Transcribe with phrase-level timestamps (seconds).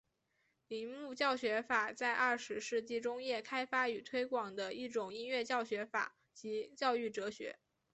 [0.67, 7.59] 铃木教学法在二十世纪中叶开发与推广的一种音乐教学法及教育哲学。